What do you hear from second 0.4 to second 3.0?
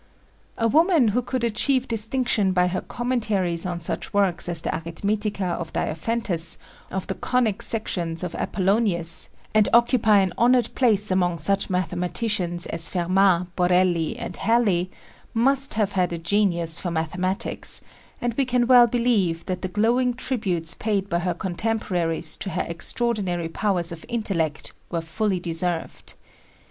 A woman who could achieve distinction by her